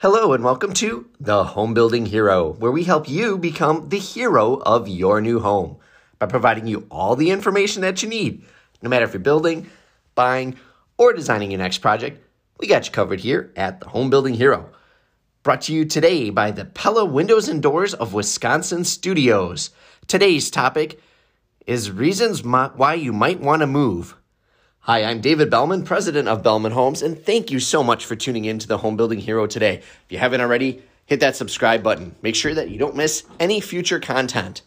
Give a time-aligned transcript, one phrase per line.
[0.00, 4.56] Hello, and welcome to The Home Building Hero, where we help you become the hero
[4.56, 5.78] of your new home
[6.18, 8.44] by providing you all the information that you need.
[8.82, 9.70] No matter if you're building,
[10.14, 10.58] buying,
[10.98, 12.22] or designing your next project,
[12.60, 14.68] we got you covered here at The Home Building Hero.
[15.42, 19.70] Brought to you today by the Pella Windows and Doors of Wisconsin Studios.
[20.06, 21.00] Today's topic
[21.66, 24.14] is reasons why you might want to move.
[24.86, 28.44] Hi, I'm David Bellman, president of Bellman Homes, and thank you so much for tuning
[28.44, 29.78] in to the Home Building Hero today.
[29.78, 32.14] If you haven't already, hit that subscribe button.
[32.22, 34.62] Make sure that you don't miss any future content.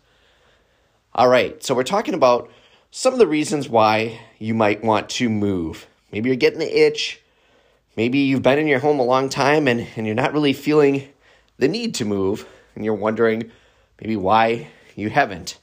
[1.16, 2.52] All right, so we're talking about
[2.91, 5.88] some of the reasons why you might want to move.
[6.12, 7.21] Maybe you're getting the itch.
[7.95, 11.07] Maybe you've been in your home a long time and, and you're not really feeling
[11.59, 12.45] the need to move,
[12.76, 13.49] and you're wondering
[14.01, 14.67] maybe why
[14.98, 15.57] you haven't.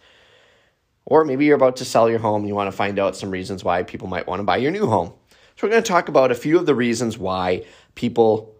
[1.06, 3.30] Or maybe you're about to sell your home and you want to find out some
[3.30, 5.12] reasons why people might want to buy your new home.
[5.56, 8.54] So, we're going to talk about a few of the reasons why people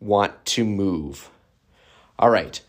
[0.00, 1.30] want to move.
[2.18, 2.60] All right.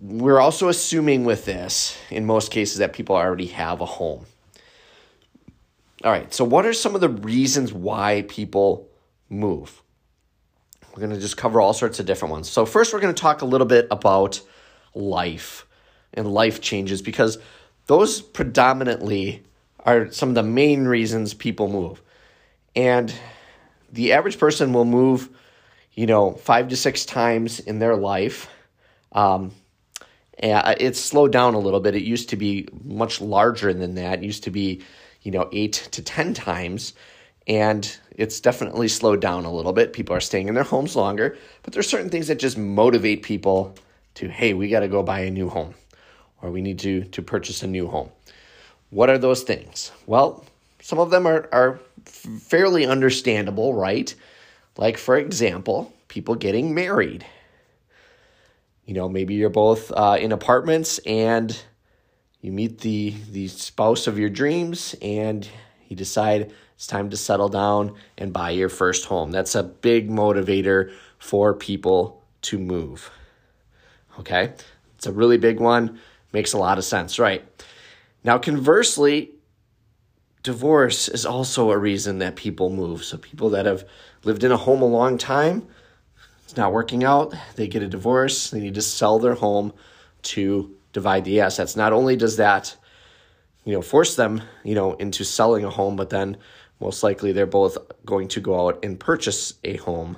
[0.00, 4.26] We're also assuming with this, in most cases, that people already have a home.
[6.02, 6.32] All right.
[6.32, 8.88] So, what are some of the reasons why people
[9.28, 9.82] move?
[10.94, 12.48] We're going to just cover all sorts of different ones.
[12.48, 14.40] So, first, we're going to talk a little bit about
[14.94, 15.66] life
[16.12, 17.38] and life changes because
[17.86, 19.42] those predominantly
[19.80, 22.00] are some of the main reasons people move.
[22.74, 23.12] And
[23.92, 25.28] the average person will move,
[25.92, 28.48] you know, five to six times in their life.
[29.12, 29.52] Um,
[30.36, 31.94] it's slowed down a little bit.
[31.94, 34.20] It used to be much larger than that.
[34.20, 34.82] It used to be,
[35.22, 36.94] you know, eight to 10 times.
[37.46, 39.92] And it's definitely slowed down a little bit.
[39.92, 43.76] People are staying in their homes longer, but there's certain things that just motivate people
[44.14, 45.74] to, hey, we got to go buy a new home
[46.44, 48.10] or we need to, to purchase a new home.
[48.90, 49.90] What are those things?
[50.06, 50.44] Well,
[50.82, 54.14] some of them are, are fairly understandable, right?
[54.76, 57.24] Like, for example, people getting married.
[58.84, 61.58] You know, maybe you're both uh, in apartments and
[62.42, 65.48] you meet the, the spouse of your dreams and
[65.88, 69.30] you decide it's time to settle down and buy your first home.
[69.30, 73.10] That's a big motivator for people to move.
[74.20, 74.52] Okay?
[74.96, 75.98] It's a really big one.
[76.34, 77.44] Makes a lot of sense, right?
[78.24, 79.30] Now, conversely,
[80.42, 83.04] divorce is also a reason that people move.
[83.04, 83.84] So, people that have
[84.24, 85.68] lived in a home a long time,
[86.42, 89.72] it's not working out, they get a divorce, they need to sell their home
[90.22, 91.76] to divide the assets.
[91.76, 92.76] Not only does that,
[93.64, 96.36] you know, force them, you know, into selling a home, but then
[96.80, 100.16] most likely they're both going to go out and purchase a home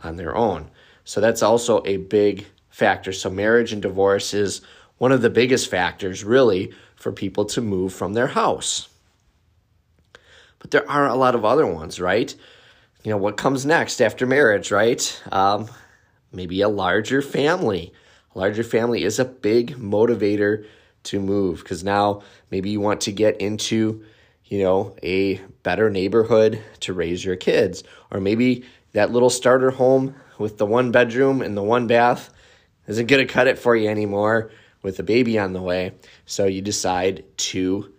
[0.00, 0.72] on their own.
[1.04, 3.12] So that's also a big factor.
[3.12, 4.62] So marriage and divorce is
[5.02, 8.88] one of the biggest factors, really, for people to move from their house.
[10.60, 12.32] But there are a lot of other ones, right?
[13.02, 15.22] You know, what comes next after marriage, right?
[15.32, 15.66] Um,
[16.32, 17.92] maybe a larger family.
[18.32, 20.66] A larger family is a big motivator
[21.02, 24.04] to move because now maybe you want to get into,
[24.44, 27.82] you know, a better neighborhood to raise your kids.
[28.12, 32.30] Or maybe that little starter home with the one bedroom and the one bath
[32.86, 35.92] isn't going to cut it for you anymore with a baby on the way.
[36.26, 37.92] So you decide to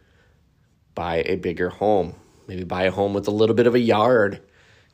[0.95, 2.15] buy a bigger home.
[2.47, 4.41] Maybe buy a home with a little bit of a yard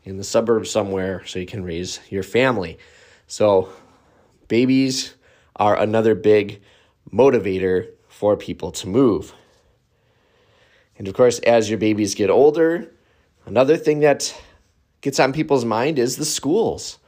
[0.04, 2.78] in the suburbs somewhere so you can raise your family.
[3.28, 3.70] So
[4.48, 5.16] babies
[5.56, 6.62] are another big
[7.12, 9.34] motivator for people to move.
[10.98, 12.92] And of course, as your babies get older,
[13.46, 14.36] another thing that
[15.02, 17.00] gets on people's mind is the schools.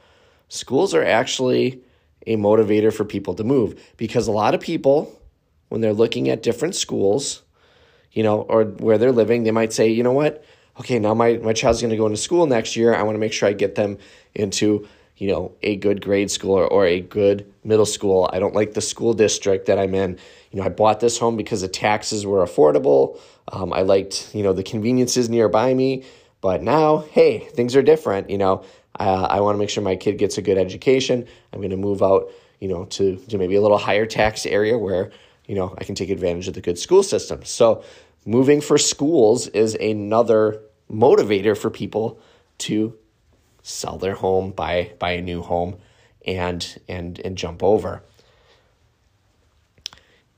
[0.48, 1.82] Schools are actually
[2.26, 5.18] a motivator for people to move because a lot of people,
[5.68, 7.42] when they're looking at different schools,
[8.12, 10.44] you know, or where they're living, they might say, you know what?
[10.80, 12.94] Okay, now my, my child's going to go into school next year.
[12.94, 13.98] I want to make sure I get them
[14.34, 18.28] into, you know, a good grade school or, or a good middle school.
[18.32, 20.18] I don't like the school district that I'm in.
[20.50, 23.18] You know, I bought this home because the taxes were affordable.
[23.48, 26.04] Um, I liked, you know, the conveniences nearby me.
[26.40, 28.28] But now, hey, things are different.
[28.28, 28.64] You know,
[28.98, 31.26] uh, I want to make sure my kid gets a good education.
[31.52, 32.30] I'm going to move out,
[32.60, 35.10] you know, to, to maybe a little higher tax area where,
[35.46, 37.44] you know, I can take advantage of the good school system.
[37.44, 37.84] So
[38.26, 40.60] moving for schools is another
[40.90, 42.20] motivator for people
[42.58, 42.96] to
[43.62, 45.76] sell their home, buy buy a new home,
[46.26, 48.02] and and and jump over.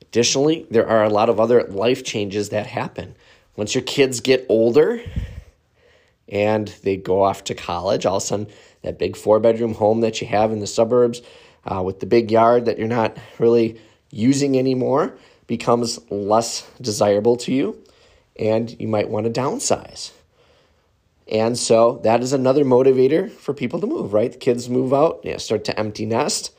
[0.00, 3.16] Additionally, there are a lot of other life changes that happen.
[3.56, 5.02] Once your kids get older,
[6.34, 8.04] and they go off to college.
[8.04, 8.48] All of a sudden,
[8.82, 11.22] that big four bedroom home that you have in the suburbs
[11.64, 15.16] uh, with the big yard that you're not really using anymore
[15.46, 17.82] becomes less desirable to you,
[18.38, 20.10] and you might want to downsize.
[21.30, 24.32] And so that is another motivator for people to move, right?
[24.32, 26.52] The kids move out, yeah, start to empty nest,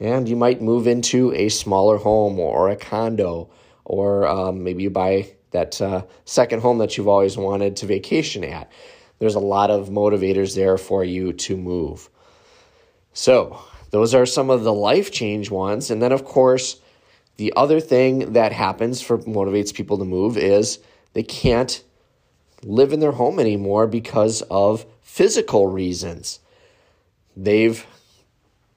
[0.00, 3.48] and you might move into a smaller home or a condo,
[3.84, 8.42] or um, maybe you buy that uh, second home that you've always wanted to vacation
[8.42, 8.70] at.
[9.18, 12.10] There's a lot of motivators there for you to move.
[13.12, 15.90] So, those are some of the life change ones.
[15.90, 16.80] And then, of course,
[17.36, 20.80] the other thing that happens for motivates people to move is
[21.12, 21.82] they can't
[22.64, 26.40] live in their home anymore because of physical reasons.
[27.36, 27.86] They've,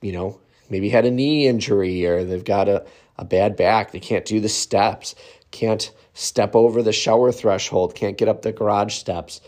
[0.01, 0.39] you know,
[0.69, 2.85] maybe had a knee injury or they've got a,
[3.17, 3.91] a bad back.
[3.91, 5.15] They can't do the steps,
[5.51, 9.41] can't step over the shower threshold, can't get up the garage steps,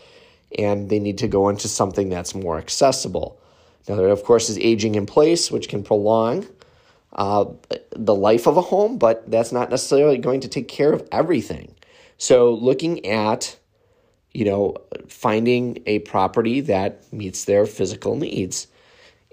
[0.58, 3.40] and they need to go into something that's more accessible.
[3.88, 6.46] Now, there, of course, is aging in place, which can prolong
[7.12, 7.46] uh,
[7.92, 11.74] the life of a home, but that's not necessarily going to take care of everything.
[12.18, 13.56] So, looking at
[14.32, 14.76] you know,
[15.08, 18.68] finding a property that meets their physical needs.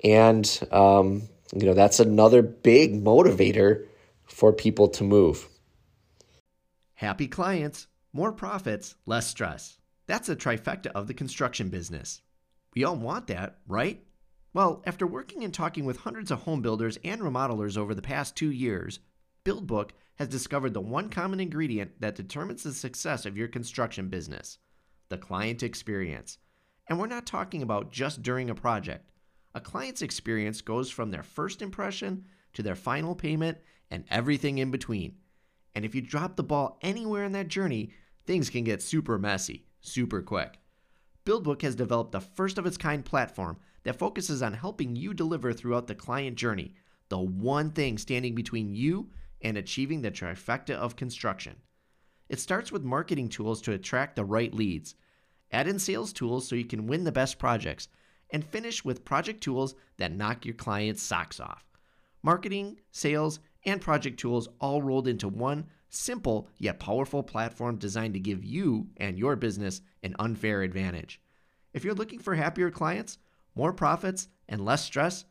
[0.03, 1.23] And, um,
[1.53, 3.85] you know, that's another big motivator
[4.25, 5.47] for people to move.
[6.95, 9.77] Happy clients, more profits, less stress.
[10.07, 12.21] That's a trifecta of the construction business.
[12.73, 14.03] We all want that, right?
[14.53, 18.35] Well, after working and talking with hundreds of home builders and remodelers over the past
[18.35, 18.99] two years,
[19.45, 24.57] BuildBook has discovered the one common ingredient that determines the success of your construction business
[25.09, 26.37] the client experience.
[26.87, 29.09] And we're not talking about just during a project.
[29.55, 33.57] A client's experience goes from their first impression to their final payment
[33.89, 35.15] and everything in between.
[35.75, 37.91] And if you drop the ball anywhere in that journey,
[38.25, 40.59] things can get super messy, super quick.
[41.25, 45.53] BuildBook has developed the first of its kind platform that focuses on helping you deliver
[45.53, 46.73] throughout the client journey,
[47.09, 49.09] the one thing standing between you
[49.41, 51.55] and achieving the trifecta of construction.
[52.29, 54.95] It starts with marketing tools to attract the right leads,
[55.51, 57.87] add in sales tools so you can win the best projects,
[58.29, 61.65] and finish with project tools that knock your clients' socks off.
[62.23, 68.19] Marketing, sales, and project tools all rolled into one simple yet powerful platform designed to
[68.19, 71.21] give you and your business an unfair advantage.
[71.73, 73.17] If you're looking for happier clients,
[73.55, 75.25] more profits, and less stress,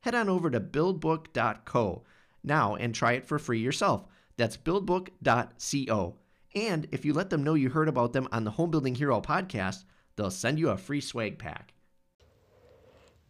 [0.00, 2.04] head on over to buildbook.co
[2.42, 4.06] now and try it for free yourself.
[4.36, 6.16] That's buildbook.co.
[6.54, 9.20] And if you let them know you heard about them on the Home Building Hero
[9.20, 9.84] podcast,
[10.16, 11.74] they'll send you a free swag pack.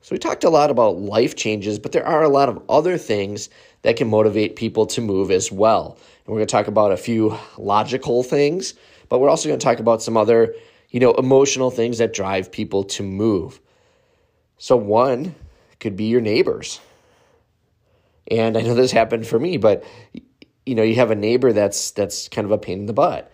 [0.00, 2.96] So, we talked a lot about life changes, but there are a lot of other
[2.96, 3.48] things
[3.82, 5.98] that can motivate people to move as well.
[6.25, 8.75] And we're going to talk about a few logical things,
[9.08, 10.54] but we're also going to talk about some other,
[10.90, 13.60] you know, emotional things that drive people to move.
[14.58, 15.34] So, one
[15.81, 16.81] could be your neighbors.
[18.31, 19.84] And I know this happened for me, but
[20.66, 23.31] you know, you have a neighbor that's that's kind of a pain in the butt,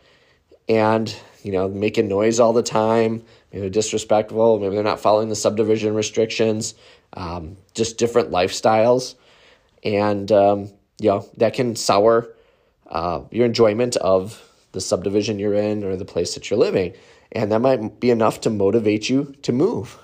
[0.69, 5.37] and you know, making noise all the time, maybe disrespectful, maybe they're not following the
[5.37, 6.75] subdivision restrictions,
[7.15, 9.15] um, just different lifestyles,
[9.85, 12.35] and um, you know that can sour
[12.89, 16.95] uh, your enjoyment of the subdivision you're in or the place that you're living,
[17.33, 19.99] and that might be enough to motivate you to move.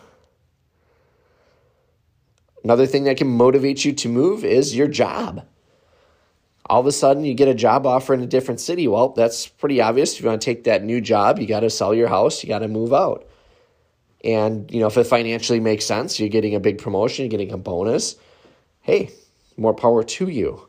[2.64, 5.46] Another thing that can motivate you to move is your job
[6.68, 8.86] all of a sudden you get a job offer in a different city.
[8.86, 10.14] Well, that's pretty obvious.
[10.14, 12.48] If you want to take that new job, you got to sell your house, you
[12.48, 13.27] got to move out.
[14.24, 17.52] And, you know, if it financially makes sense, you're getting a big promotion, you're getting
[17.52, 18.16] a bonus.
[18.80, 19.10] Hey,
[19.56, 20.68] more power to you.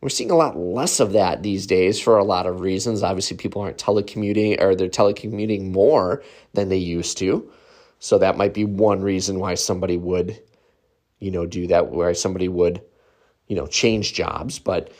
[0.00, 3.02] We're seeing a lot less of that these days for a lot of reasons.
[3.02, 6.22] Obviously, people aren't telecommuting or they're telecommuting more
[6.54, 7.50] than they used to.
[7.98, 10.40] So that might be one reason why somebody would,
[11.18, 12.80] you know, do that, where somebody would
[13.50, 14.92] you know, change jobs, but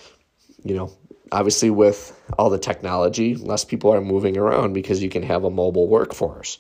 [0.65, 0.93] you know,
[1.31, 5.51] obviously with all the technology, less people are moving around because you can have a
[5.51, 6.59] mobile workforce.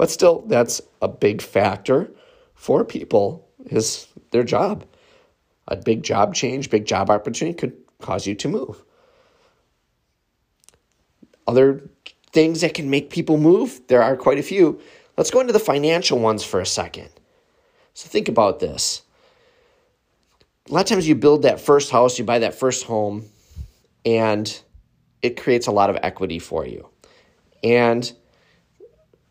[0.00, 2.10] But still, that's a big factor
[2.54, 4.86] for people is their job.
[5.68, 8.82] A big job change, big job opportunity could cause you to move.
[11.46, 11.90] Other
[12.32, 14.80] things that can make people move, there are quite a few.
[15.18, 17.10] Let's go into the financial ones for a second.
[17.92, 19.02] So think about this
[20.70, 23.26] a lot of times you build that first house, you buy that first home,
[24.06, 24.62] and
[25.20, 26.88] it creates a lot of equity for you.
[27.62, 28.10] And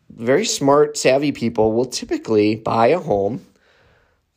[0.10, 3.46] very smart, savvy people will typically buy a home,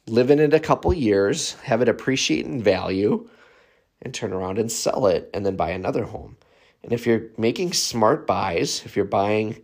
[0.06, 3.28] live in it a couple years, have it appreciate in value,
[4.00, 6.36] and turn around and sell it and then buy another home.
[6.82, 9.62] And if you're making smart buys, if you're buying,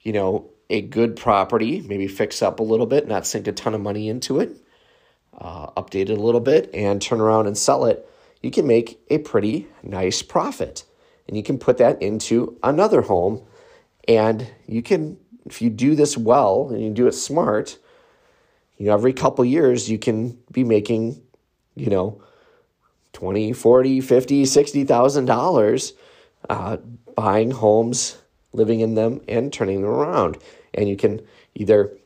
[0.00, 3.74] you know, a good property, maybe fix up a little bit, not sink a ton
[3.74, 4.56] of money into it,
[5.36, 8.08] uh, update it a little bit, and turn around and sell it,
[8.40, 10.84] you can make a pretty nice profit.
[11.28, 13.42] And you can put that into another home
[14.10, 17.78] and you can if you do this well and you do it smart,
[18.76, 21.22] you know, every couple years you can be making,
[21.76, 22.20] you know,
[23.12, 25.92] 20, 40, 50, 60,000 dollars
[26.48, 26.76] uh,
[27.14, 28.18] buying homes,
[28.52, 30.38] living in them and turning them around.
[30.74, 31.20] And you can
[31.54, 31.96] either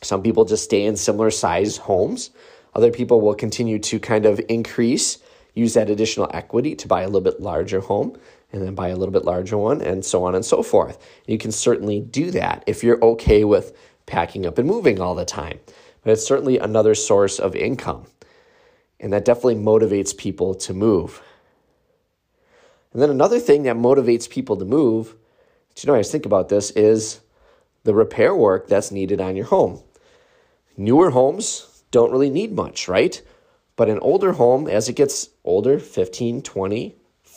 [0.00, 2.30] some people just stay in similar size homes.
[2.74, 5.18] Other people will continue to kind of increase,
[5.54, 8.16] use that additional equity to buy a little bit larger home
[8.56, 10.98] and then buy a little bit larger one and so on and so forth.
[11.26, 15.24] You can certainly do that if you're okay with packing up and moving all the
[15.24, 15.60] time.
[16.02, 18.06] But it's certainly another source of income.
[18.98, 21.22] And that definitely motivates people to move.
[22.92, 25.14] And then another thing that motivates people to move,
[25.76, 27.20] you know, I just think about this, is
[27.84, 29.82] the repair work that's needed on your home.
[30.78, 33.20] Newer homes don't really need much, right?
[33.76, 36.96] But an older home, as it gets older 15, 20,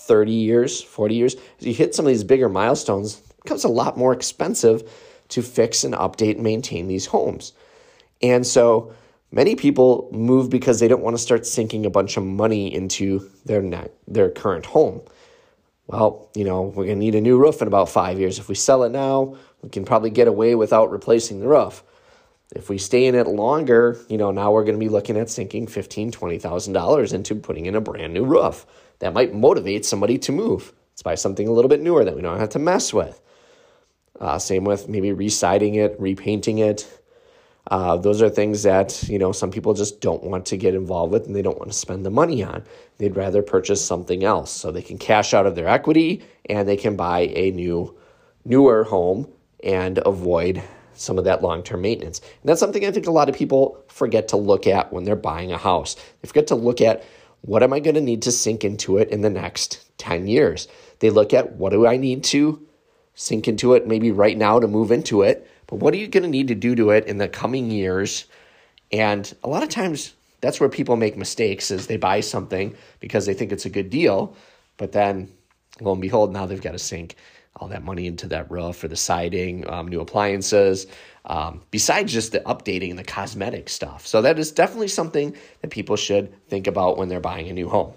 [0.09, 3.69] 30 years, 40 years, as you hit some of these bigger milestones, it becomes a
[3.69, 4.91] lot more expensive
[5.29, 7.53] to fix and update and maintain these homes.
[8.21, 8.91] And so
[9.31, 13.29] many people move because they don't want to start sinking a bunch of money into
[13.45, 15.01] their net, their current home.
[15.85, 18.39] Well, you know, we're going to need a new roof in about five years.
[18.39, 21.83] If we sell it now, we can probably get away without replacing the roof.
[22.55, 25.29] If we stay in it longer, you know, now we're going to be looking at
[25.29, 28.65] sinking fifteen, twenty thousand dollars into putting in a brand new roof.
[28.99, 30.73] That might motivate somebody to move.
[30.91, 33.21] Let's buy something a little bit newer that we don't have to mess with.
[34.19, 36.99] Uh, same with maybe residing it, repainting it,
[37.69, 41.13] uh, those are things that you know some people just don't want to get involved
[41.13, 42.63] with and they don't want to spend the money on.
[42.97, 44.51] They'd rather purchase something else.
[44.51, 47.95] So they can cash out of their equity and they can buy a new
[48.43, 49.27] newer home
[49.63, 50.63] and avoid
[50.93, 52.19] some of that long-term maintenance.
[52.19, 55.15] And that's something i think a lot of people forget to look at when they're
[55.15, 55.95] buying a house.
[56.21, 57.03] They forget to look at
[57.41, 60.67] what am i going to need to sink into it in the next 10 years
[60.99, 62.65] they look at what do i need to
[63.15, 66.23] sink into it maybe right now to move into it but what are you going
[66.23, 68.25] to need to do to it in the coming years?
[68.91, 73.27] And a lot of times that's where people make mistakes is they buy something because
[73.27, 74.35] they think it's a good deal,
[74.77, 75.31] but then
[75.79, 77.15] lo and behold, now they've got to sink
[77.59, 80.87] all that money into that roof or the siding, um, new appliances,
[81.25, 84.07] um, besides just the updating and the cosmetic stuff.
[84.07, 87.69] So that is definitely something that people should think about when they're buying a new
[87.69, 87.93] home.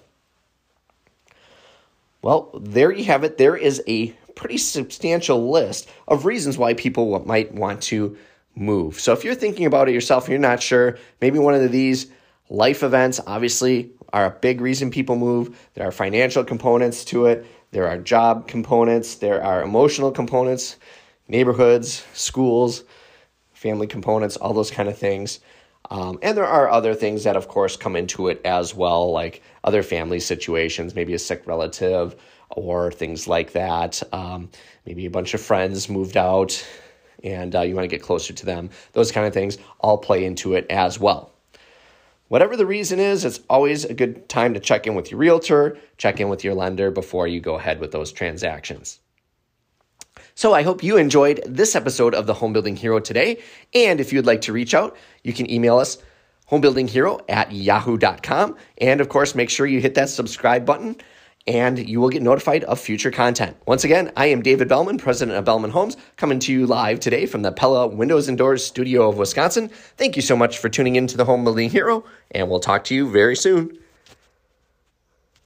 [2.22, 3.38] Well, there you have it.
[3.38, 8.16] There is a pretty substantial list of reasons why people might want to
[8.54, 9.00] move.
[9.00, 12.06] So if you're thinking about it yourself you're not sure, maybe one of these
[12.48, 15.58] life events obviously are a big reason people move.
[15.74, 20.76] There are financial components to it, there are job components, there are emotional components,
[21.26, 22.84] neighborhoods, schools,
[23.54, 25.40] family components, all those kind of things.
[25.90, 29.42] Um, and there are other things that, of course, come into it as well, like
[29.64, 32.14] other family situations, maybe a sick relative,
[32.50, 34.02] or things like that.
[34.12, 34.50] Um,
[34.86, 36.64] maybe a bunch of friends moved out
[37.24, 38.70] and uh, you want to get closer to them.
[38.92, 41.31] Those kind of things all play into it as well.
[42.32, 45.76] Whatever the reason is, it's always a good time to check in with your realtor,
[45.98, 49.00] check in with your lender before you go ahead with those transactions.
[50.34, 53.42] So I hope you enjoyed this episode of the Home Building Hero today.
[53.74, 55.98] And if you'd like to reach out, you can email us
[56.50, 58.56] homebuildinghero at yahoo.com.
[58.78, 60.96] And of course, make sure you hit that subscribe button
[61.46, 63.56] and you will get notified of future content.
[63.66, 67.26] Once again, I am David Bellman, president of Bellman Homes, coming to you live today
[67.26, 69.68] from the Pella Windows and Doors studio of Wisconsin.
[69.96, 72.84] Thank you so much for tuning in to the Home Building Hero, and we'll talk
[72.84, 73.78] to you very soon.